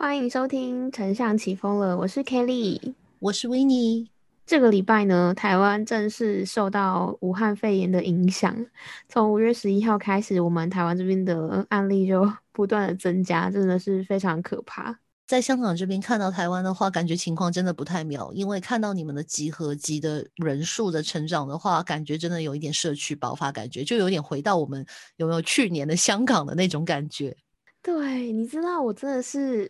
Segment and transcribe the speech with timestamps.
[0.00, 4.08] 欢迎收听《丞相起风了》，我是 Kelly，我是维尼。
[4.46, 8.64] 这个礼拜呢，台湾正式受到武汉肺炎的影响，
[9.08, 14.96] 从五月十一号开始，我们台湾这边的案例就 不断的增加，真的是非常可怕。
[15.26, 24.86] 在香港这边看到台湾的话，感觉情况真的不太妙，因为看到你们的集合集的人数的成长的话，感觉真的有一点社区爆发感觉，就有点回到我们
[25.16, 27.36] 有没有去年的香港的那种感觉。
[27.82, 29.68] 对，你知道我真的是。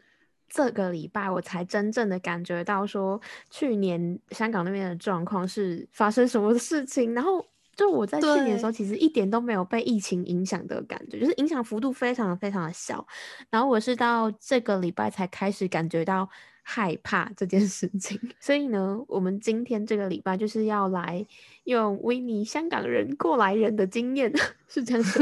[0.48, 7.14] 这个礼拜我才真正的感觉到，说去年香港那边的状况是发生什么事情。
[7.14, 7.44] 然后
[7.76, 13.06] 就我在去年的时候，其实一点都没有被疫情影响的感觉，就是影响幅度非常非常的小。
[13.50, 16.28] 然后我是到这个礼拜才开始感觉到。
[16.70, 21.24] 害怕这件事情， 所以呢，我们今天这个礼拜就是要来
[21.64, 24.30] 用维尼香港人过来人的经验，
[24.68, 25.18] 是这样子，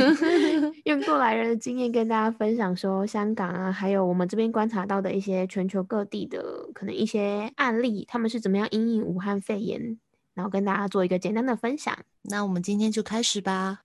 [0.83, 10.01] 用过来人的经验跟大家分享说，香港啊，还有我们这边观察到的一些全球各地的可能一些案例，他们是怎么样因应武汉肺炎，
[10.35, 11.97] 然后跟大家做一个简单的分享。
[12.23, 13.83] 那我们今天就开始吧。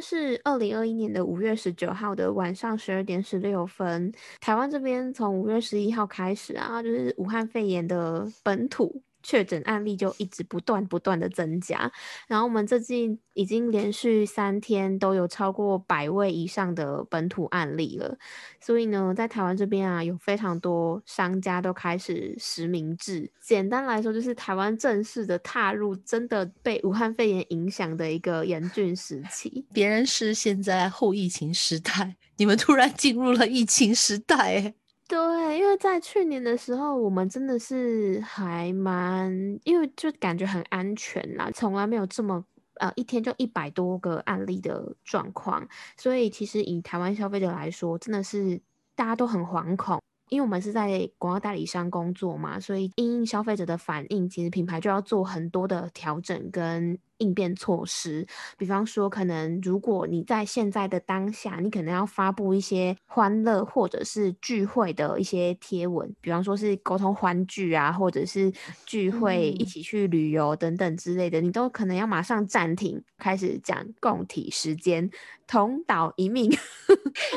[0.00, 9.02] 是二零二一年的五月十九号的晚上十二点十六分，台湾这边从五月十一号开始啊，就是武汉肺炎的本土。
[9.26, 11.90] 确诊案例就一直不断不断的增加，
[12.28, 18.16] 然后我们最近已经连续三天都有超过百位以上的本土案例了，
[18.60, 23.28] 所以呢，在台湾这边啊，有非常多商家都开始实名制。
[23.40, 29.66] 简单来说，就是台湾正式的踏入真的被武汉肺炎影响的一个严峻时期。
[29.72, 34.74] 别人是现在后疫情时代，你们突然进入了疫情时代。
[35.08, 42.44] 对，因为在去年的时候，我们真的是还蛮，因为就感觉很安全啦，从来没有这么
[42.80, 48.60] 呃一天就一百多个案例的状况，所以其实以台湾消费者来说，真的是
[48.96, 50.00] 大家都很惶恐。
[50.28, 58.26] 因为我们是在广告代理商工作嘛，所以因应消费者的反应，其实品牌就要做很多的调整跟应变措施。
[58.56, 68.52] 比方说，可能如果你在现在的当下，你可能要发布一些欢乐或者是聚会的一些贴文，比方说是沟通欢聚啊，或者是
[68.84, 75.10] 聚会一起去旅游等等之类的，你都可能要马上暂停，开始讲共体时间。
[75.48, 76.52] 同岛一命，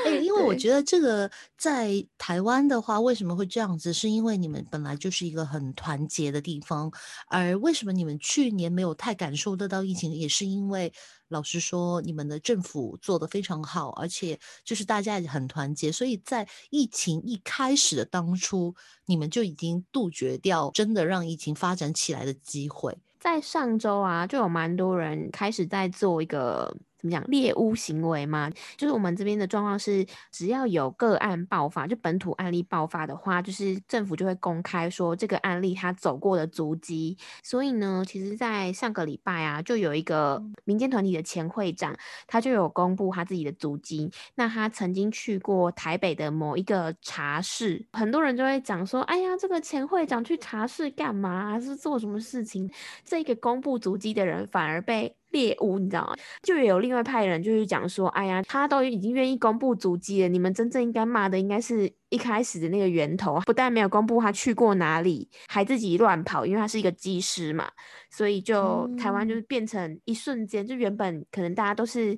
[0.04, 3.94] 哎， 因为我觉得这个在台湾的话，为什么会这样子？
[3.94, 6.92] 是因为你们本来就是一个很团结的地方，
[7.28, 10.92] 而为什么你们去年没有太感受得到疫情，也是因为
[11.30, 18.76] 老实说，你们的政府做得非常好，而且就是大家也很团结，所以在疫情一开始的当初，
[19.06, 22.98] 你们就已经杜绝掉真的让疫情发展起来的机会。
[23.20, 26.76] 在上周啊，就有蛮多人开始在做一个。
[27.00, 28.52] 怎么讲猎巫行为嘛？
[28.76, 37.18] 就是我们这边的状况是，只要有个案爆发，就本土案例爆发的话，就是政府就会公开说这个案例他走过的足迹。
[37.42, 41.96] 所以呢，其实，在上个礼拜啊，就有一个民间团体的前会长，
[42.28, 44.12] 他就有公布他自己的足迹。
[44.36, 51.58] 那他曾经去过台北的某一个茶室，很多人就会讲说：“哎呀，这个前会长去茶室干嘛？
[51.60, 52.70] 是做什么事情？”
[53.06, 55.19] 这个公布足迹的人反而被。
[55.32, 56.14] 猎物，你知道吗？
[56.42, 67.70] 就有另外派人就是讲说，哎呀，他都已经愿意公布足迹了，你们真正应该骂的应该是一开始的那个源头，不但没有公布他去过哪里，还自己乱跑，因为他是一个机师嘛，
[68.10, 72.18] 所以就台湾就是变成一瞬间，就原本可能大家都是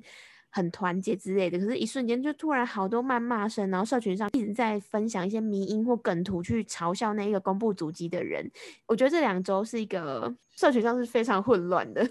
[0.50, 8.50] 很团结之类的，可是一瞬间就突然好多谩骂声，然后社群上一直在分享一些迷音或梗图去嘲笑那一个公布足迹的人，
[8.86, 12.08] 我觉得这两周是一个社群上是非常混乱的。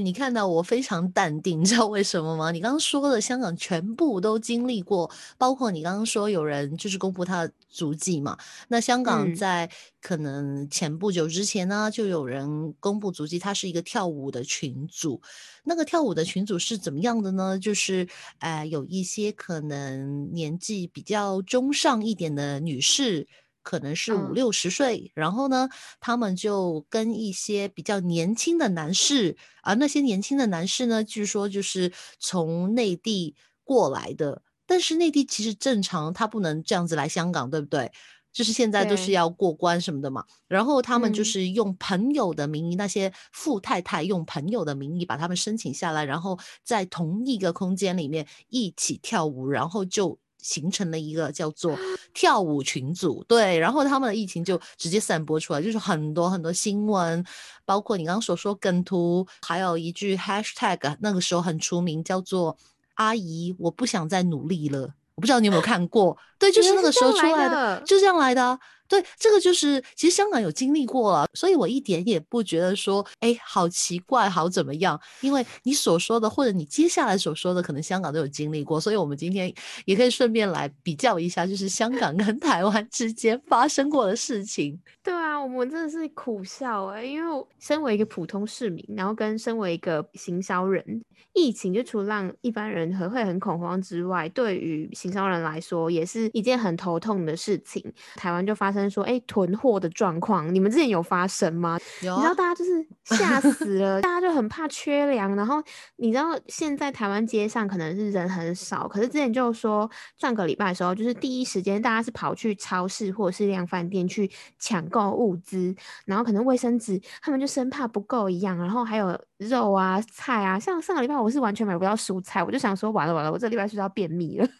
[0.00, 2.50] 你看到我非常淡定，你知道为什么吗？
[2.50, 8.38] 你刚刚说的香港全部都经历过，包括你刚刚说有人就是公布他的足迹嘛。
[8.68, 9.70] 那香港在
[10.00, 15.20] 可能前不久之前呢，就有人公布足迹，他是一个跳舞的群组。
[15.62, 17.58] 那个跳舞的群组是怎么样的呢？
[17.58, 18.08] 就是
[18.38, 23.28] 呃，有一些可能年纪比较中上一点的女士。
[23.62, 25.68] 可能是五六十岁，然后呢，
[26.00, 34.42] 他们就跟一些比较年轻的男士，而那些年轻的男士呢，据说就是从内地过来的。
[34.66, 37.90] 但是内地其实正常，他不能这样子来香港，对不对？
[38.32, 40.24] 就是现在都是要过关什么的嘛。
[40.48, 50.18] 然后他们就是用朋友的名义，那些富太太用朋友的名义把他们申请下来，然后在同一个空间里面一起跳舞，然后就。
[50.42, 51.78] 形成了一个叫做
[52.14, 57.24] 跳舞群组，对，然后他们的疫情就直接散播出来，就是很多很多新闻，
[57.64, 62.56] 包括你刚刚所说梗图，还有一句 hashtag，那个时候很出名，叫做
[62.94, 64.90] “阿姨，我不想再努力了”。
[65.14, 68.58] 我不知道你有没有看过，对，就是那个时候出来的，就这样来的。
[68.92, 75.00] 对，这个就是其实香港有经历过了，所以我一点也不觉得说，哎，好奇怪，好怎么样？
[75.22, 79.50] 因为你所说的，或者你接下来所说的，可能香港都有经历过，所以我们今天
[79.86, 84.78] 也可以顺便来比较一下，就是香港跟 台湾之间发生过的事情。
[85.02, 91.02] 对啊，我们真的是苦笑哎，因为身为一个普通市民，然后跟身为一个行销人，
[91.32, 97.82] 疫情就除了让一般人很会很恐慌之外，对于行销人来说，也是一件很头痛的事情。
[98.16, 98.81] 台湾就发生。
[98.88, 101.78] 说哎，囤货的状况，你们之前有发生吗？
[102.02, 105.34] 有，你知道大家就是吓死了，大家就很怕缺粮。
[105.34, 105.62] 然后
[105.96, 115.74] 你知道现在台湾街上可能是人很少，可是之前就说上个礼拜的时候，就是第一时间大家是跑去超市或者是量饭店去抢购物资，
[116.04, 119.18] 然后可能卫生纸他们就生怕不够一样，然后还有
[119.48, 124.48] 肉啊菜啊，像上个礼拜我是完全买不到蔬菜，我就想说完了完了，我这礼拜是不是要便秘了？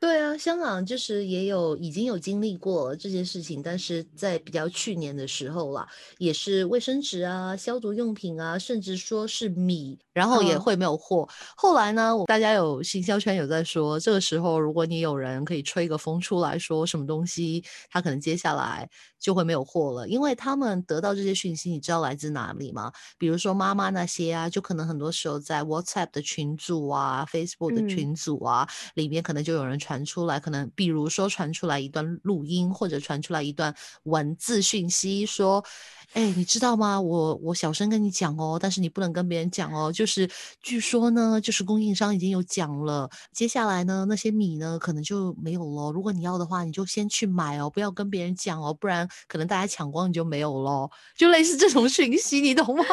[0.00, 5.86] 对啊，香港就是也有已经有经历过这件事情，但是在比较去年的时候啦，
[6.18, 11.26] 也是卫生纸啊、消毒用品啊，甚至说是米，然后也会没有货。
[11.56, 18.86] 后来呢，大家有行销圈有在说，这个时候如果你有人可以吹个风出来说什么东西，他可能接下来
[19.18, 22.92] 就会没有货了，因为他们得到这些讯息，你知道来自哪里吗？
[23.16, 29.94] 比如说妈妈那些啊，就可能很多时候在 WhatsApp 的群组啊、Facebook 的群组啊里面，可能就有人传。
[29.94, 33.72] 传出来，可能比如说传出来一段录音，或者传出来一段
[34.02, 35.64] 文字讯息，说
[36.14, 37.00] ：“哎，你知道吗？
[37.00, 39.92] 我我小声跟你讲哦，但是你不能跟别人讲哦。
[39.92, 40.28] 就是
[40.60, 45.92] 据说呢，就是供应商已经有讲了，接下来呢，那些米呢，可能就没有了。
[45.92, 50.90] 如果你要的话，你就先去买哦，不要跟别人讲哦，不然可能大家抢光你就没有了。
[51.16, 52.84] 就类似这种讯息，你懂吗？”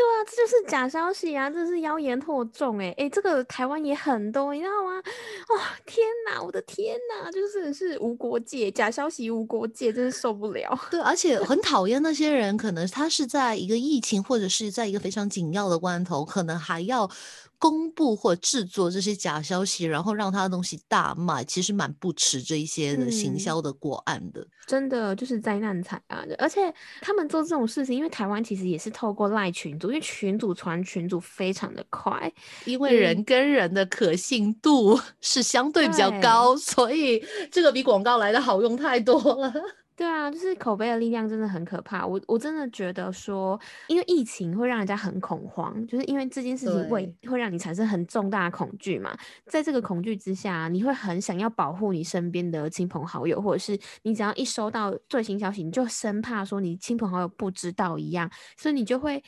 [0.00, 1.50] 对啊，这就是假消息啊！
[1.50, 4.96] 这是妖言惑众哎哎，这个台湾也很多，你知道吗？
[4.96, 10.74] 哦天哪，我的天哪，就是是无国界，假消息无国界，真是受不了。
[10.90, 17.10] 对，而且很讨厌那些人，可能他是在一个疫情或者是在一个非常紧要的关头，可能还要。
[17.60, 26.24] 公布或制作这些假消息，然后让他的东西大卖，其实蛮不耻这一些的行销的过案的，真的就是灾难惨啊！
[26.38, 26.72] 而且
[27.02, 32.32] 他们做这种事情，因为台湾其实也是透过赖群组，因为群组传群组非常的快，
[32.64, 37.22] 因为人跟人的可信度 是相对比较高，所以
[37.52, 39.52] 这个比广告来的好用太多了。
[40.00, 42.06] 对啊，就是口碑的力量真的很可怕。
[42.06, 49.14] 我我真的觉得说，因为疫情会让人家很恐慌，就是因为这件事情会会让你产生很重大的恐惧嘛。
[49.44, 59.22] 在这个恐惧之下，你会很想要保护你身边的亲朋好友，或者是你只要一收到最新消息，你就生怕说你亲朋好友不知道一样，所以你就会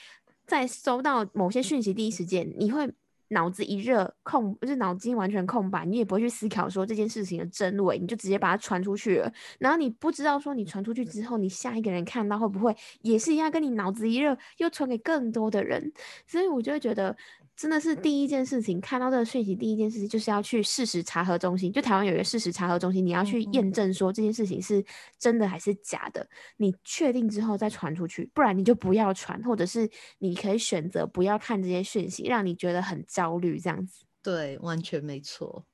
[0.47, 2.91] 在收到某些讯息第一时间，你会。
[3.33, 9.33] 脑子一热空，就是脑筋完全空白，你也不会去思考说这件事情的真伪，你就直接把它传出去了。
[9.59, 15.93] 然后你不知道说你传出去之后，你下一个人看到会不会也是一样，跟你脑子一热又传给更多的人。
[16.27, 17.17] 所以我就会觉得。
[17.63, 21.73] 真的是第一件事情，看到这个讯息，第一件事情就是要去事实查核中心。
[21.73, 24.85] 就台湾有一个事实查核中心，你要去验证说这件事情是
[25.17, 26.29] 真的还是假的。
[26.57, 34.05] 你确定之后再传出去，不然你就不要传，或者是你可以选择不要看这些讯息，让你觉得很焦虑这样子。
[34.25, 35.65] 对，完全没错。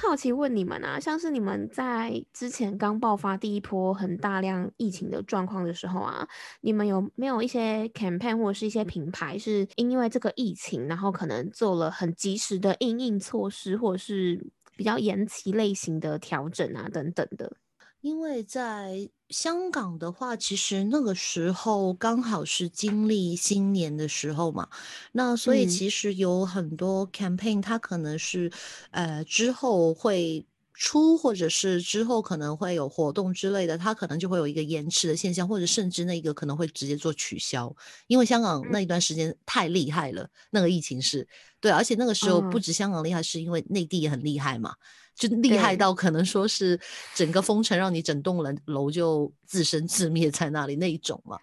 [0.00, 6.26] 好奇问你们啊，像是你们在之前刚爆发第一波很大量疫情的状况的时候啊，
[6.60, 14.40] 你们有没有一些 campaign 或者是一些品牌是因为这个疫情，然后可能做了很及时的应应措施，或者是
[14.76, 17.56] 比较延期类型的调整啊等等的？
[18.00, 24.68] 因为在香港的话，其实那个时候刚好是经历新年的时候嘛，
[25.12, 28.50] 那所以其实有很多 campaign，它可能是
[28.92, 37.74] 呃之后会出，或者是之后可能会有活动之类的，它可能就会有一个延迟的现象，或者甚至那个可能会直接做取消，
[38.06, 41.26] 因为香港那一段时间太厉害了，那个疫情是。
[41.60, 44.76] 对，而且那个时候不止香港厉害，是因为内地也很厉害嘛。
[45.18, 46.78] 就厉害到可能说是
[47.14, 51.36] 整个封城，让你整栋楼楼就自生自灭在那里那一种嘛。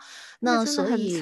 [0.46, 1.20] 那所以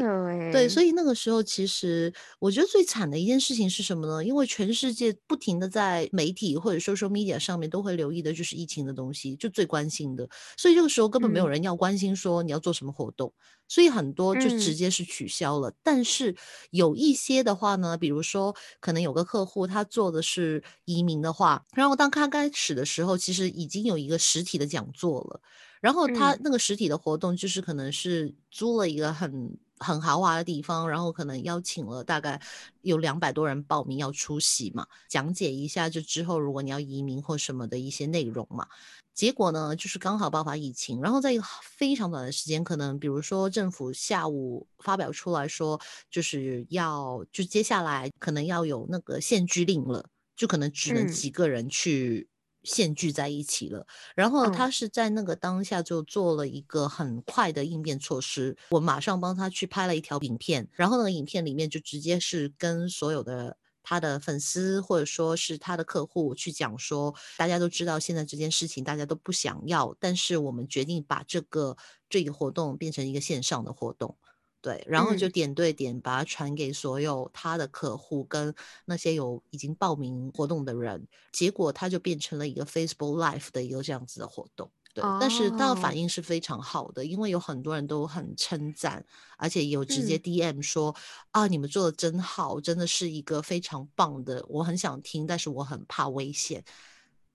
[0.51, 4.23] 对，所以那个时候其实我觉得最惨的一件事情是什么呢？
[4.23, 10.29] 因为全世界不停的在媒体或者 social media 上面都会留意的就是疫情的东西，就最关心的。
[10.57, 13.33] 所以这个时候根本没有人要关心说你要做什么活动。
[13.69, 16.35] 所以很多就直接是取消了，但是
[16.69, 25.41] 有一些的话呢，比如说可能有个客户他做的是移民的话，然后当他开始的时候，其实已经有一个实体的讲座了。
[25.83, 32.41] 然后他那个实体的活动，就是可能是租了一个很很豪华的地方，然后可能邀请了大概
[32.83, 38.65] 有两百多人报名要出席嘛，讲解一下就之后如果你要移民或什么的一些内容嘛。
[39.13, 45.77] 结果呢，就是刚好爆发疫情，然后在一个非常短的时间，可能比如说政府下午发表出来说，
[46.09, 50.05] 就是要就接下来可能要有那个限聚令了，
[50.37, 52.29] 就可能只能几个人去。
[52.63, 71.75] 限聚在一起了，然后他是在那个当下就做了一个很快的应变措施，我马上帮他去拍了一条影片，然后那个影片里面就直接是跟所有的他的粉丝或者说是他的客户去讲说，大家都知道现在这件事情大家都不想要，但是我们决定把这个
[72.09, 74.17] 这个活动变成一个线上的活动。
[74.63, 78.55] 对，然后就点对点把它传给所有他的客户跟
[78.85, 84.71] 那些有已经报名活动的人，结果他就变成了一个 Facebook Live 的一个这样子的活动。
[84.93, 89.05] 对，但是他的反应是非常好的，因为有很多人都很称赞，
[89.37, 90.95] 而且有直接 DM 说
[91.31, 96.63] 啊，你们做的真好，真的是一个非常棒的，我很想听，但是我很怕危险。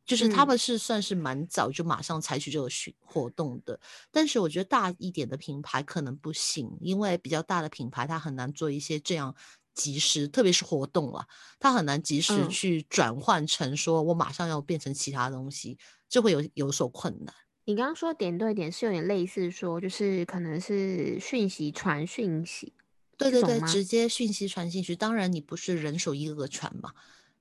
[0.09, 2.67] 就是他们是算是蛮早就马上采取这个
[3.05, 3.79] 活动的，
[4.11, 9.37] 但是我觉得大一点的品牌可能不行，因为比较大的品牌它很难做一些这样
[9.75, 11.27] 及时，特别是活动啊，
[11.61, 15.77] 它很难及时去转换成说我马上要变成其他东西，
[16.09, 17.35] 就会有有所困难。
[17.67, 22.73] 你刚刚说点对点是有点类似说，就是可能是讯息传讯息，
[23.19, 24.97] 对对对，直接讯息传信息。
[24.97, 26.95] 当然你不是人手一个个传嘛，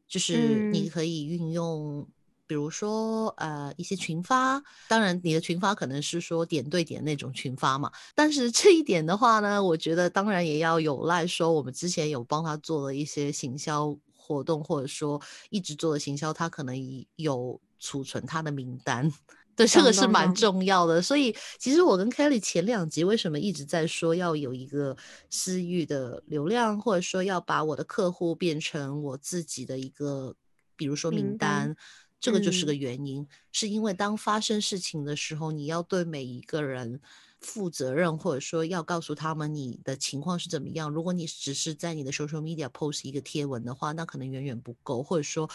[0.06, 2.06] 就是你可以运用。
[2.48, 7.92] 比如说，呃，一些群发，当然你的群发可能是说点对点那种群发嘛。
[8.16, 16.74] 但是这一点的话呢，我觉得当然也要有赖说我们之前有帮他做了一些行销活动，或者说一直做的行销，他可能
[17.18, 19.12] 有储存他的名单，
[19.54, 21.02] 对，这个是蛮重要的。
[21.02, 24.96] 所以其实我跟 Kelly 前两集为什么一直在说要有一个
[25.30, 30.34] 私域的流量，或者说要把我的客户变成我自己的一个，
[30.78, 31.76] 比如说名单。
[32.20, 37.00] 这个就是个原因，是因为当发生事情的时候，你要对每一个人
[37.40, 40.90] 负责任，或者说要告诉他们你的情况是怎么样。
[40.90, 45.48] 如果你只是在你的 social media post 一个贴文的话，那可能远远不够，或者说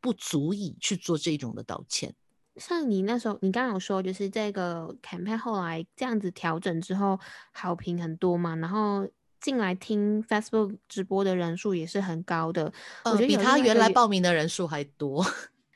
[0.00, 2.14] 不足以去做这种的道歉。
[2.56, 7.18] 像你那时候，你刚刚有说，就是这个 campaign 后来这样子调整之后，
[7.52, 9.08] 好评很多嘛，然后
[9.40, 12.70] 进来听 Facebook 直播的人数也是很高的，
[13.06, 15.24] 我觉得比他原来报名的人数还多。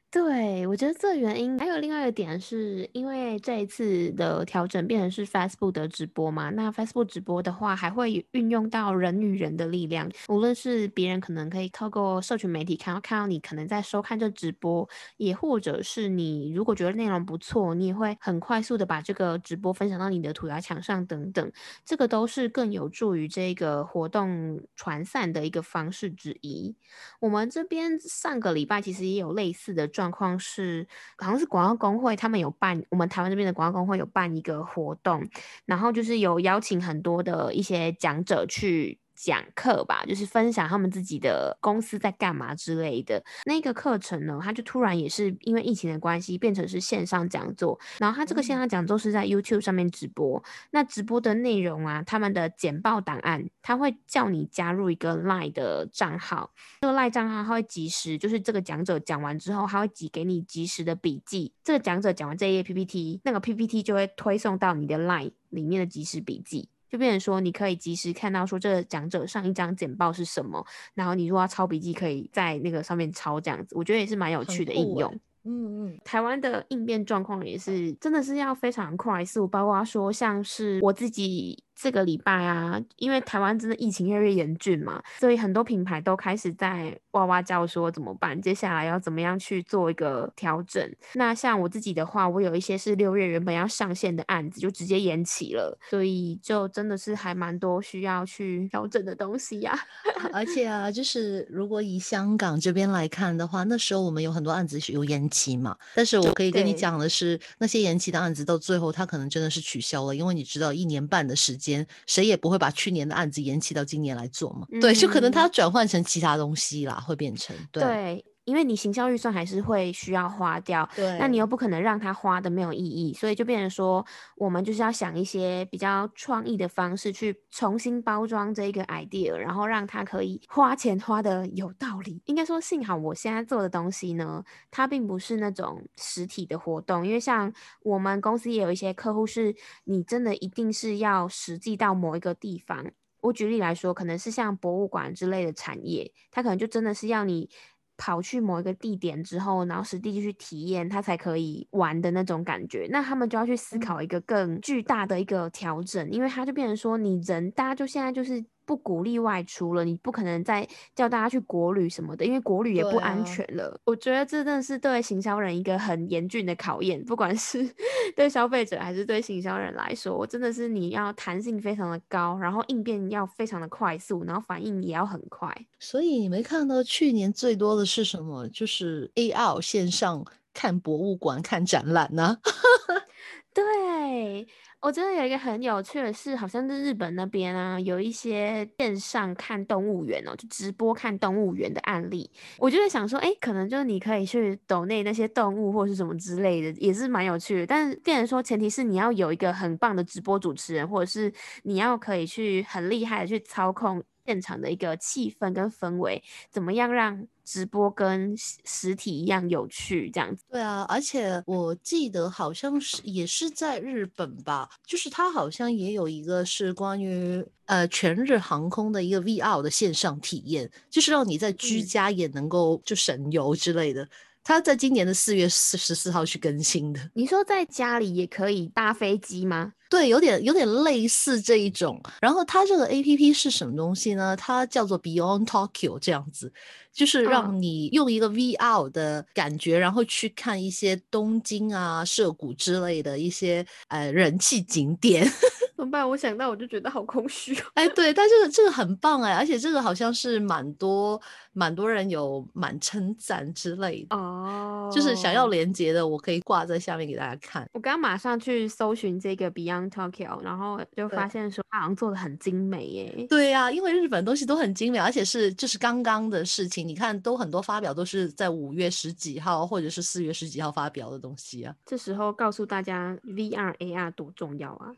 [0.09, 6.49] 对，我觉得这原因还有另外一个点，是因为这一次的调整变成是 Facebook 的直播嘛？
[6.51, 21.53] 那 Facebook 直播的话，还会运用到人与人的力量，无论是别人可能可以透过社群媒体看到看到你可能在收看这直播，也或者是你如果觉得内容不错，你也会很快速的把这个直播分享到你的涂鸦墙上等等，
[21.85, 26.75] 这个都是更有助于这个活动传散的一个方式之一。
[27.21, 30.06] 我们这边上个礼拜其实也有类似的状。
[30.07, 30.87] 状况是，
[31.19, 35.27] 好像是广告工会，他们有办，我们台湾这边的广告工会有办一个活动，
[35.65, 39.01] 然后就是有邀请很多的一些讲者去。
[39.17, 43.25] 讲课吧，就是分享他们自己的公司在干嘛之类的。
[43.47, 47.79] 那个课程呢，他就突然也是因为疫情的关系，变成是线上讲座。
[47.99, 50.43] 然后他这个线上讲座是在 YouTube 上面直播。
[50.71, 56.53] 那直播的内容啊，他们的简报档案，他会叫你加入一个 Line 的账号。
[56.83, 61.53] 这个 Line 账号他会及时，就是这个讲者讲完之后，他会寄给你及时的笔记。
[61.65, 66.69] 这个讲者讲完这一页 PPT，那个 PPT 就会推送到你的 Line 里面的即时笔记。
[66.89, 70.65] 就变成说，你可以及时看到说这个讲者上一张简报是什么，
[70.95, 75.13] 然后你如果要抄笔记，可以在那个上面抄这样子，我觉得也是蛮有趣的应用。
[75.45, 81.63] 嗯嗯，台湾的应变状况也是真的是要非常快速，包括说像是我自己。
[81.77, 88.41] 这个礼拜啊，因为台湾真的疫情越来越严峻嘛，所以很多品牌都开始在哇哇叫说怎么办？
[88.41, 90.91] 接下来要怎么样去做一个调整？
[91.13, 99.79] 那像我自己的话，我有一些是六月原本要上线的案子，就直接延期了，所以就真的是还蛮多需要去调整的东西呀。
[100.33, 111.66] 而且啊，就是如果以香港这边来看的话，那时候我们有很多案子是有延期嘛，但是我可以跟你讲的是，那些延期的案子到最后它可能真的是取消了，因为你知道一年半的时间。
[112.07, 114.67] 谁也不会把去年的案子延期到今年来做嘛？
[114.81, 118.25] 对，就可能它转换成其他东西啦，会变成对。
[118.47, 132.23] 因为你行销预算还是会需要花掉，对，那你又不可能让它花的没有意义，所以就变成说，我们就是要想一些比较创意的方式去重新包装这一个 idea，然后让它可以花钱花的有道理。
[132.27, 142.87] 应该说，幸好我现在做的东西呢，它并不是那种实体的活动，因为像我们公司也有一些客户是，你真的一定是要实际到某一个地方。
[143.23, 147.51] 我举例来说，可能是像博物馆之类的产业，它可能就真的是要你。
[147.97, 152.87] 跑去某一个地点之后，然后实地去体验，他才可以玩的那种感觉。
[152.91, 158.45] 那他们就要去思考一个更巨大的一个调整，因为他就变成说，你人大家就现在就是。
[158.67, 163.81] 不鼓励外出了，你不可能再叫大家去国旅什么的，因为国旅也不安全了。
[163.85, 167.67] 我觉得这真的是对行销人一个很严峻的考验，不管是
[168.17, 175.57] 对消费者还是对行销人来说，真的是你要弹性非常的高，然后应变要非常的快速，然后反应也要很快。
[175.79, 178.49] 所以你没看到去年最多的是什么？
[178.49, 182.39] 就是 AR 线上看博物馆、看展览呢？
[183.55, 184.47] 对。
[184.87, 192.31] 我觉得有一个很有趣的是，好像是日本那边啊，有一些线上看动物园哦，就直播看动物园的案例。
[192.57, 197.67] 我就在想说，哎，可能就是你可以去抖内那些动物或是什么之类的，也是蛮有趣的。
[197.67, 201.33] 但是变成说，前提是你要有一个很棒的直播主持人，或者是
[201.65, 204.01] 你要可以去很厉害的去操控。
[204.29, 208.35] 现场的一个气氛跟氛围，怎么样让直播跟
[208.65, 210.11] 实体一样有趣？
[210.11, 210.43] 这样子。
[210.51, 224.07] 对啊，而且我记得好像是也是在日本吧，就是它好像也有一个是关于呃全日航空的一个 VR 的线上体验，就是让你在居家也能够就省油之类的。
[224.43, 227.11] 它在今年的四月四十四号去更新的。
[227.15, 229.73] 你说在家里也可以搭飞机吗？
[229.89, 232.01] 对，有点有点类似这一种。
[232.21, 234.37] 然后它这个 A P P 是什么东西呢？
[234.37, 236.53] 它叫做 Beyond Tokyo 这样子，
[236.93, 245.31] 就是让你用一个 V R 的感觉，然后去看一些东京啊、涩谷之类的一些呃人气景点。
[245.77, 246.09] 怎么办？
[246.09, 247.55] 我想到我就觉得好空虚。
[247.57, 251.21] 哦哎，对，但这个这个很棒哎，而且这个好像是蛮多
[251.53, 254.91] 蛮多人有蛮称赞之类的哦。
[254.93, 257.69] 就是想要连接的，我可以挂在下面给大家看。
[257.75, 263.27] 我刚马上去搜寻这个 Beyond Tokyo，然后就发现说它好像做的很精美耶。
[263.29, 266.87] 对呀，因为日本东西都很精美，而且是就是刚刚的事情。
[266.89, 271.75] 你看，都很多发表都是在五月十几号或者是四月十几号发表的东西啊。
[271.85, 274.91] 这时候告诉大家 VR AR 多重要啊！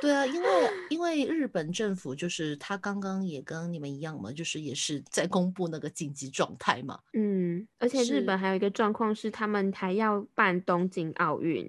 [0.00, 0.48] 对啊，因为
[0.90, 7.00] 因为日本政府就是他刚刚也跟你们一样嘛，就是也是在公布那个紧急状态嘛。
[7.14, 11.68] 嗯，而且日本还有一个状况是，他们还要办东京奥运。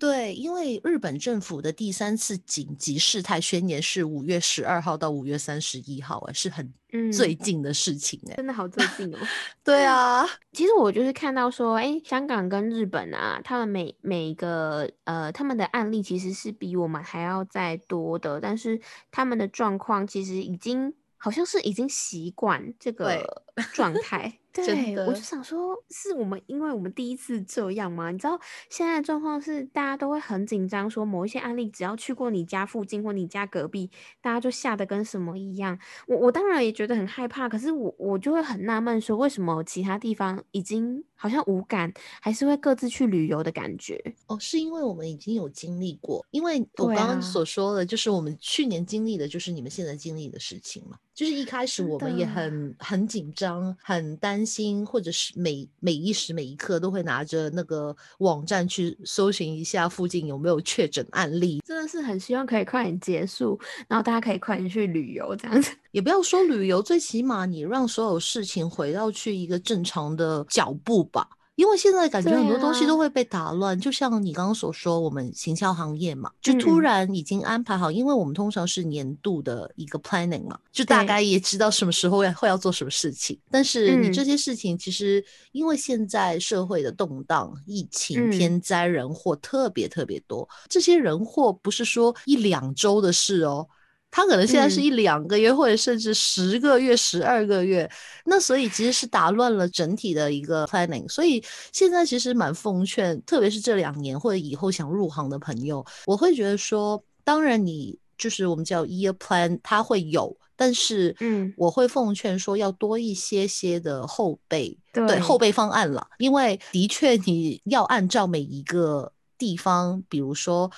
[0.00, 6.72] 对，因为日本政府的第三次紧急事态宣言是五月十二号到五月三十一号，哎，是很
[7.12, 9.18] 最近的事情，哎，真的好最近哦。
[9.62, 20.94] 对啊，其实我就是看到说，哎，香港跟日本啊，他们每每一个呃，他们的案例其实是比我们还要再多的，但是他们的状况其实已经。
[21.22, 28.10] 好像是已经习惯这个状态，对我就想说，是我们因为我们第一次这样吗？
[28.10, 35.78] 你知道现在的状况是大家都会很紧张，说某一些案例只要去过你家附近或你家隔壁，大家就吓得跟什么一样。
[36.06, 41.04] 我我当然也觉得很害怕，可是我我就会很纳闷，说为什么其他地方已经。
[41.22, 44.38] 好像无感，还是会各自去旅游的感觉哦。
[44.40, 50.96] 是因为我们已经有经历过，因为我刚刚所说的，就是我们去年经历的，就是你们现在经历的事情嘛。
[51.20, 61.60] 就是一开始我们也很很紧张、很担心，或者是每每一时每一刻都会拿着那个网站去搜寻一下附近有没有确诊案例。
[61.66, 65.70] 真的是很希望可以快点结束，然后大家可以快点去旅游这样子。
[65.90, 71.28] 也不要说旅游，最起码你让所有事情回到去一个正常的脚步吧。
[71.60, 83.38] 因为现在感觉很多东西都会被打乱，就像你刚刚所说，我们行销行业嘛，就突然已经安排好，因为我们通常是年度的一个 planning 嘛，就大概也知道什么时候要会要做什么事情。
[83.50, 93.68] 但是你这些事情其实因为现在社会的动荡、疫情、天灾人祸特别特别多，这些人祸不是说一两周的事哦。
[94.12, 97.88] 他可能现在是一两个月，或者甚至十个月、十二个月，
[98.24, 101.08] 那所以其实是打乱了整体的一个 planning。
[101.08, 101.40] 所以
[101.72, 120.68] 现在其实蛮奉劝，特别是这两年或者以后想入行的朋友，我会觉得说，当然你就是我们叫 year plan，它会有，但是嗯，我会奉劝说要多一些些的后备，对后备方案了，因为的确你要按照每一个地方，比如说。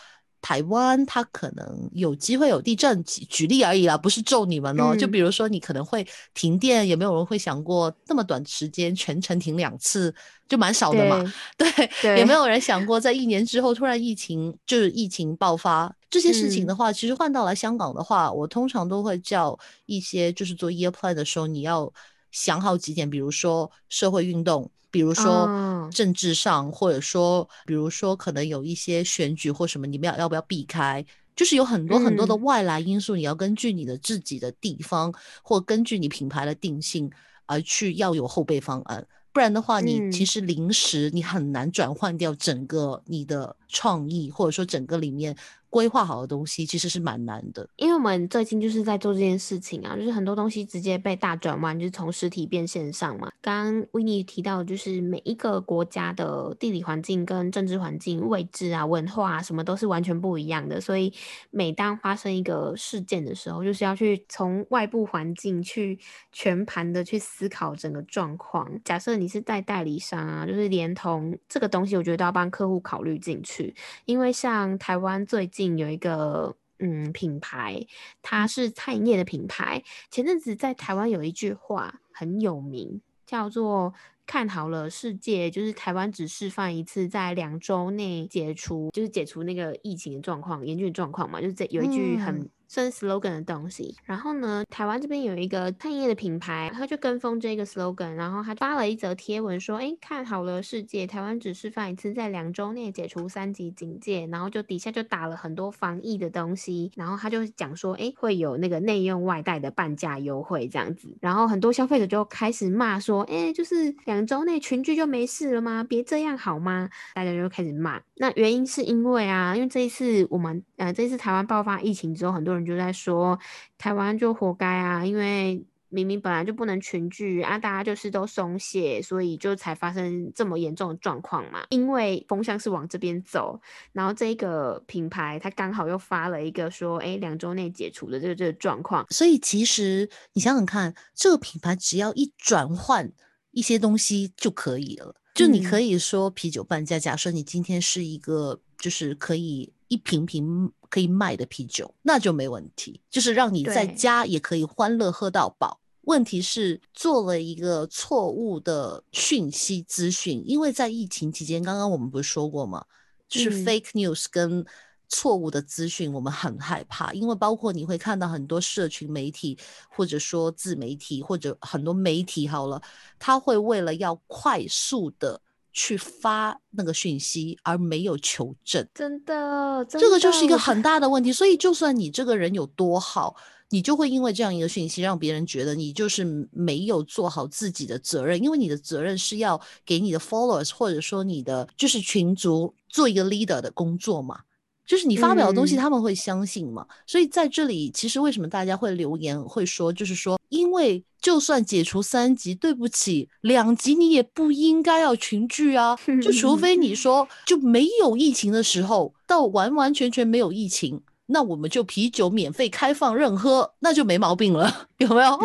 [0.42, 4.94] 台湾它可能有机会有地震，举举例而已啦，不是咒你们哦。
[4.94, 10.12] 就比如说你可能会停电，也没有人会想过那么短时间全程停两次，
[10.48, 11.32] 就蛮少的嘛？
[11.56, 11.68] 对，
[12.18, 21.90] 也没有人想过在一年之后突然疫情就是疫情爆发这些事情的话，其实换到来香港的话，我通常都会叫一些就是做 year plan 的时候，你要
[22.32, 24.68] 想好几点，比如说社会运动。
[24.92, 31.04] 比如说政治上，或者说，比如说可能有一些选举或什么，你们要要不要避开？
[31.34, 37.10] 就是有很多很多的外来因素，你要根据你的自己的地方，或根据你品牌的定性
[37.46, 45.34] 而去要有后备方案，不然的话，你其实临时你很难转换掉整个你的创意，或者说整个里面。
[45.72, 53.32] 规划好的东西其实是蛮难的，因为我们最近就是在做这件事情啊，就是很多东西直接被大转弯，就是从实体变线上嘛。
[53.40, 61.10] 刚刚维尼提到，就是每一个国家的地理环境跟政治环境、位置啊、文化啊什么都是完全不一样的，所以
[61.50, 65.98] 每当发生一个事件的时候，就是要去从外部环境去
[66.32, 68.70] 全盘的去思考整个状况。
[68.84, 75.61] 假设你是在代理商啊，就是连同这个东西，我觉得都要帮客户考虑进去，因为像台湾最近。
[75.78, 77.86] 有一个嗯品牌，
[78.22, 79.82] 它是餐饮业的品牌。
[80.10, 83.94] 前阵子在台湾有一句话很有名，叫做
[84.26, 91.40] “看好了世界”，就是台湾只示范一次，在两周内解除，就是解除那个疫情的状况、严峻的状况嘛。
[91.40, 92.48] 就是这有一句很。
[92.72, 115.84] 算 slogan 的东西，然后呢，台湾这边有一个餐饮业的品牌，他就跟风这个 slogan，然后他发了一则贴文说，哎，看好了世界，台湾只示范一次，在两周内解除三级警戒，然后就底下就打了很多防疫的东西，然后他就讲说，哎，会有那个内用外带的半价优惠这样子，然后很多消费者就开始骂说，哎，就是两周内群聚就没事了吗？
[115.84, 116.88] 别这样好吗？
[117.12, 122.61] 大家就开始骂，那原因是因为啊，因为这一次我们，呃，这一次台湾爆发疫情之后，很多人。
[122.64, 123.38] 就在说
[123.78, 131.64] 台湾就活该啊，因为明明本来就不能群聚啊，大家就是都松懈，所以就才发生这么严重的状况嘛。
[131.68, 133.60] 因为风向是往这边走，
[133.92, 139.06] 然后这个品牌它刚好又发了一个说，哎，两周内解除的这个这个状况。
[139.10, 143.12] 所以其实你想想看，这个品牌只要一转换
[143.50, 145.14] 一些东西就可以了。
[145.34, 150.72] 就你可以说啤酒半价，假设你今天是一个就是可以一瓶瓶。
[150.92, 155.80] 可以卖的啤酒，那就没问题，就是让你在家也可以欢乐喝到饱。
[156.02, 162.84] 问题是做了一个错误的讯息资讯，因为在疫情期间，刚刚我们不是说过吗？
[163.26, 164.62] 就是 fake news 跟
[165.08, 169.56] 错误的资讯，我们很害怕，因为包括你会看到很多社群媒体，
[169.88, 172.82] 或者说自媒体，或者很多媒体，好了，
[173.18, 175.40] 他会为了要快速的。
[175.72, 181.32] 去发那个讯息，而没有求证，真的，这个就是一个很大的问题。
[181.32, 183.34] 所以，就算你这个人有多好，
[183.70, 188.42] 你就会因为这样一个讯息，让别人觉得你就是没有做好自己的责任。
[188.42, 194.40] 因为你的责任是要给你的 followers，或者说你的就是群族做一个 leader 的工作嘛。
[194.86, 196.86] 就是你发表的东西，他们会相信嘛？
[197.06, 211.00] 所以在这里，其实为什么大家会留言会说，就是说，因为就算解除三级，对不起，两级你也不应该要群聚啊， 就除非你说 就没有疫情的时候，到完完全全没有疫情。
[211.26, 215.40] 那我们就啤酒免费开放任喝，那就没毛病了， 有没有？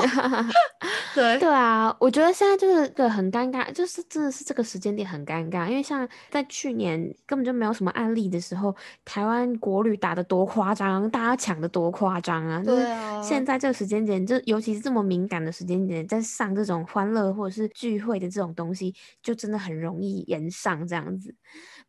[1.17, 12.61] 对对啊，我觉得现在就是个很尴尬，就是真的是这个时间点很尴尬，因为像在去年根本就没有什么案例的时候，台湾国旅打的多夸张，大家抢的多夸张啊！
[12.63, 12.85] 就是，
[13.27, 21.33] 现在这个时间点，就尤其是这么敏感的时间点，在上这种欢乐或者是聚会的这种东西，就真的很容易延上这样子。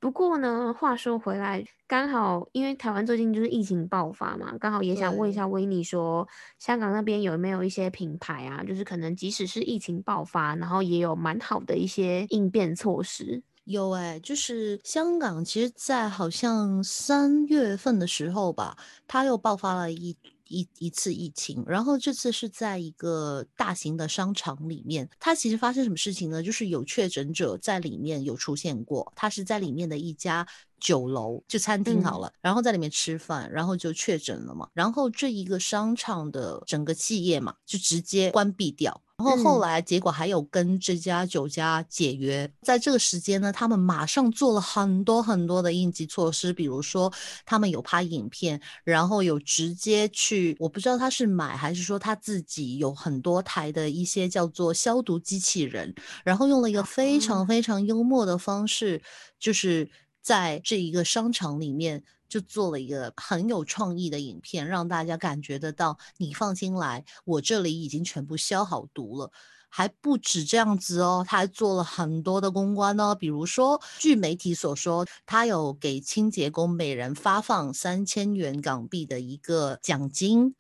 [0.01, 6.27] 不过呢，话说回来，刚好因为台湾最近就是疫情爆发嘛，刚好也想问一下维尼，说
[6.59, 13.43] 香港那边有没有一些品牌啊，就是可能即使是疫情爆发，然后也有蛮好的一些应变措施。
[13.65, 20.17] 有哎，就是香港，其实在好像三月份的时候吧，它又爆发了一。
[20.49, 26.43] 一一次疫情，然后这次是在一个大型的商场里面，它其实发生什么事情呢？
[26.43, 30.47] 就是有确诊者在里面有出现过，他是在里面的一家
[30.81, 39.03] 酒楼，就餐厅好了，然后在里面吃饭，然后就确诊了嘛，然后这一个商场的整个企业嘛，就直接关闭掉。
[39.19, 47.13] 然后后来结果还有跟这家酒家解约，在这个时间呢，他们马上做了很多很多的应急措施，比如说
[47.45, 55.93] 他们有拍影片，然后有直接去，我不知道他是买还是说他自己有很多台的一些叫做消毒机器人，
[56.25, 59.03] 然后用了一个非常非常幽默的方式，
[59.41, 59.91] 就是
[60.23, 69.31] 在这一个商场里面就做了一个很有创意的影片，让大家感觉得到，你放心来，我这里已经全部消好毒了。
[69.71, 80.55] 还不止这样子哦，他还做了很多的公关哦，比如说，据媒体所说，他有给清洁工每人发放三千元港币的一个奖金。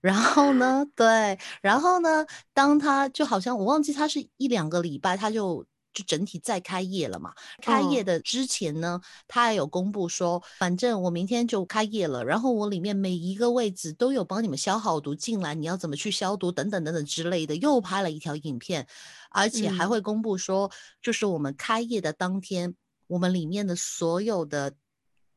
[0.00, 5.66] 然后呢， 对，然后呢，当他就好像我忘记他是一两个礼拜，他就。
[5.94, 7.32] 就整体再开业了嘛？
[7.62, 18.84] 开业的之前呢，他还有公布说，反正我明天就开业了，然后我里面每一个位置都有帮你们消好毒进来，你要怎么去消毒等等等等之类的，又拍了一条影片，
[19.30, 20.68] 而且还会公布说，
[21.00, 22.74] 就是我们开业的当天，
[23.06, 24.74] 我们里面的所有的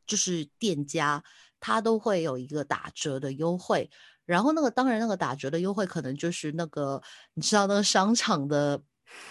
[0.08, 1.24] 就是店家，
[1.60, 3.92] 他都会有一个打折的优惠，
[4.26, 7.00] 然后那个当然那个打折的优惠可能就是那个
[7.36, 8.82] 你知道那个商场的。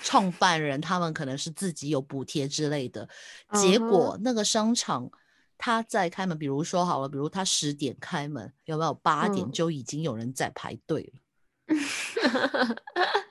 [0.02, 3.08] 创办人他们可能是自己有补贴之类的，
[3.52, 5.10] 结果那个商场
[5.58, 11.20] 他在开门，比如说好了，比如他十点开门，有没有八点就已经有人在排队了？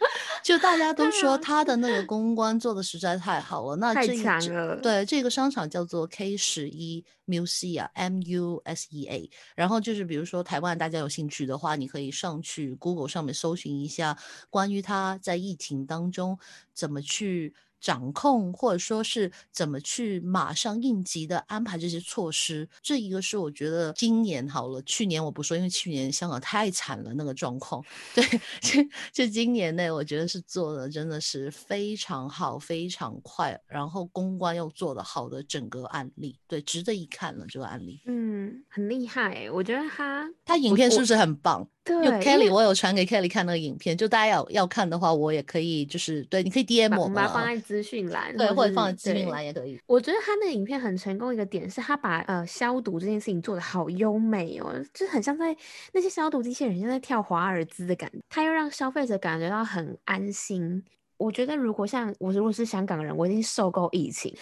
[0.46, 4.76] 就大家都说他的那个公关做的实在太好了，那这强了。
[4.80, 9.32] 对，这个商场叫做 K 十一 Musea，M U S E A。
[9.56, 14.16] 然后就是比如说台湾大家有兴趣的话，你可以上去 Google 上面搜寻一下
[14.52, 16.38] 关于他在疫情当中
[16.76, 17.56] 怎么去。
[17.80, 27.84] 掌控或者说是怎么去马上应急的安排这些措施，这一个是我觉得今年好了，去年我不说，因为去年香港太惨了那个状况。
[28.14, 28.24] 对，
[28.62, 38.02] 就就今年内，我觉得是做的真的是非常好，非常快，然后公关又做的好的整个案例，对，值得一看了这个案例。
[38.06, 41.68] 嗯，很厉害，我觉得他他影片是不是很棒？
[41.84, 49.78] 对，Kelly，我有传给 Kelly 看那个影片，就大家要要看的话，我也可以，就是对，你可以 DM 我，把它放在资讯栏，对，或者放在资讯栏也可以。
[49.86, 55.54] 我觉得他那个影片很成功一个点是，他把呃消毒这件事情做的好优美哦，就很像在
[55.92, 60.86] 那些消毒机器人像在跳华尔兹的感觉，他又让消费者感觉到很安心。
[61.18, 64.36] 我觉得，如果像我如果是香港人，我已经受够疫情，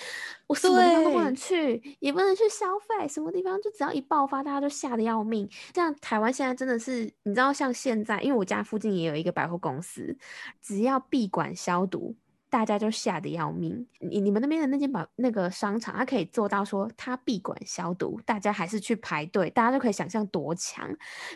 [0.48, 5.48] 我什么地方都不能去，也不能去消费，什么地方就只要一爆发，大家都吓得要命。
[5.72, 10.18] 这样台湾现在真的是，你知道，像现在，因为我家附近也有一个百货公司，
[10.64, 12.16] 只要闭馆消毒，
[12.54, 13.88] 大家就吓得要命。
[14.00, 20.88] 你你们那边的那间宝那个商场，它可以做到说，它闭馆消毒，大家还是去排队，大家就可以想象多强。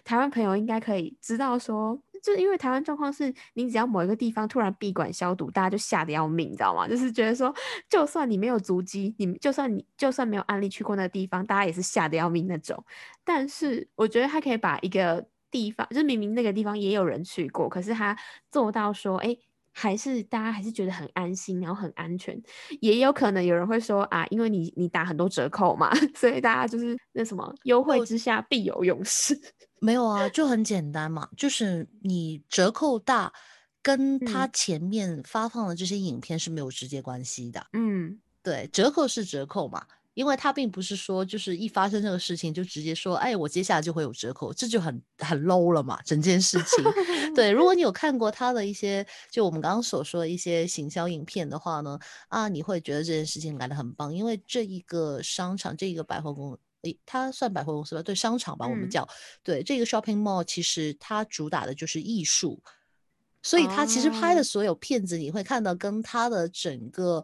[0.03, 1.99] 台湾朋友应该可以知道说。
[2.21, 6.87] 就因为台湾状况是，你只要某一个地方突然闭馆消毒，大家就吓得要命，你知道吗？
[6.87, 7.53] 就是觉得说，
[7.89, 12.83] 就算你没有足迹，你就算你就算没有案例去过那个地方，大家也是吓得要命那种。
[13.23, 18.17] 但是我觉得他可以把一个地方，就是明明那个地方也有人去过，可是他
[18.51, 19.37] 做到说，哎。
[19.79, 22.35] 还是大家还是觉得很安心，然后很安全，
[22.81, 29.39] 也有可能有人会说啊，因为你你打很多折扣嘛， 所以大家就是那什么优惠之下必有勇士。
[29.79, 33.31] 没有啊，就很简单嘛，就是你折扣大，
[33.83, 37.63] 跟他前面发放的这些影片是没有直接关系的。
[37.73, 39.85] 嗯，对，折扣是折扣嘛。
[40.17, 46.83] 因为他并不是说，就是一发生这个事情就直接说，哎，我接下来就会有折扣，这就很很 low 了嘛，整件事情。
[47.35, 51.99] 对，如果你有看过他的一些，就我们刚刚所说的一些行销影片的话呢，
[52.29, 58.01] 啊，你会觉得这件事情来的很棒，因为这一个商场，这一个百货公，诶，它算百货公司吧？
[58.01, 59.07] 对，商场吧，我们叫，
[59.43, 62.59] 对，这个 shopping mall 其实它主打的就是艺术，
[63.43, 67.23] 所以它其实拍的所有片子，你会看到跟它的整个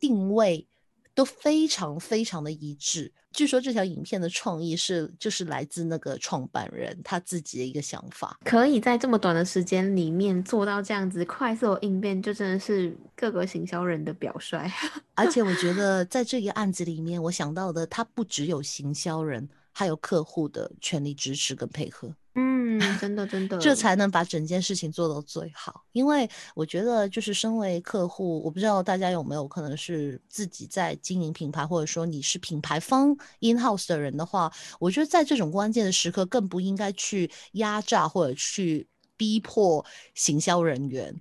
[0.00, 0.66] 定位。
[1.14, 3.12] 都非常非常的一致。
[3.32, 14.70] 据说这条影片的创意是就是来自那个创办人他自己的一个想法，可以在这么短的时间里面做到这样子快速应变，就真的是各个行销人的表率。
[15.14, 22.14] 而且我觉 得在这个案子里面，我想到的他不只有行销人，还有客户的全力支持跟配合。
[22.34, 25.84] 嗯，真的真的，这才能把整件事情做到最好。
[25.92, 41.20] 因为我觉得，就是身为客户，我不知道大家有没有可能是自己在经营品牌，或者说你是品牌方 in house 的人的话，我觉得在这种关键的时刻，更不应该去压榨或者去逼迫行销人员，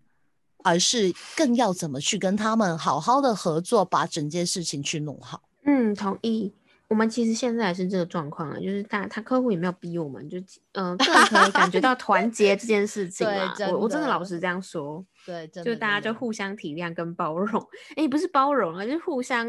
[0.63, 5.43] 而是更要怎么去跟他们好好的合作，把整件事情去弄好。
[5.65, 6.53] 嗯，同意。
[6.91, 10.37] 我们其实现在也是这个状况啊，就是大他客户也没有逼我们，就
[10.73, 13.55] 嗯，更可以感觉到团结这件事情嘛。
[13.69, 17.65] 我我真的老实这样说，对，就大家就互相体谅跟包容。
[17.95, 19.47] 哎，不是包容啊，就是互相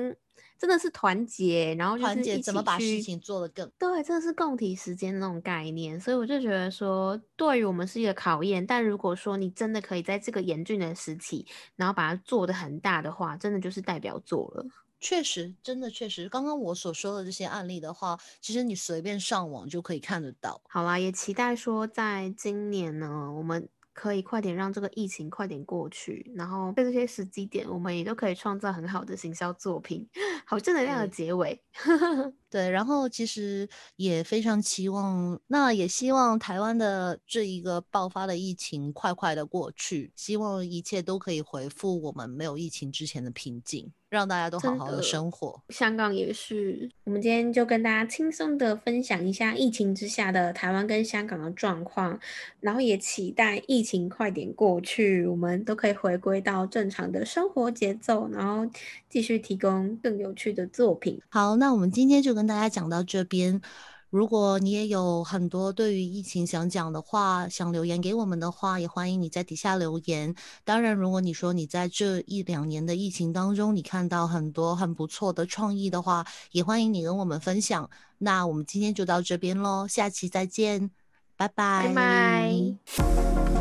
[0.57, 5.99] 真的是团结，然后团结怎么把事情做得更对，真的是共体时间那种概念。
[5.99, 14.65] 所以我就觉得说，对于我们是一个考验，但如果说你真的可以在这个严峻的时期，然后把它做得很大的话，真的就是代表作了。
[15.03, 20.63] 确实，真的确实，刚刚我所说的这些案例的话，其实你随便上网就可以看得到。
[20.71, 23.69] 好啦，也期待说在今年呢，我们。
[23.95, 30.09] 可以快点让这个疫情快点过去，然后在这些时机点，我们也都可以创造很好的行销作品，
[30.47, 31.63] 好正能量的结尾。
[32.49, 43.93] 对，然后其实也非常期望，那也希望台湾的这一个爆发的疫情快快的过去，希望一切都可以回复我们没有疫情之前的平静。
[44.13, 45.59] 让大家都好好的生活。
[45.71, 52.21] 香港也是，我们今天就跟大家轻松的分享一下疫情之下的台湾跟香港的状况，
[52.61, 58.71] 然后也期待疫情快点过去，我们都可以回归到正常的生活节奏，然后
[59.09, 61.19] 继续提供更有趣的作品。
[61.31, 63.63] 好，那我们今天就跟大家讲到这边。
[64.13, 70.35] 如果你也有很多对于疫情想讲的话，想留言给我们的话，也欢迎你在底下留言。
[70.65, 77.89] 当然，如果你说你在这一两年的疫情当中，你看到很多很不错的创意的话，也欢迎你跟我们分享。
[78.19, 80.91] 那我们今天就到这边喽，下期再见，
[81.35, 81.89] 拜拜。
[81.89, 83.52] 拜拜。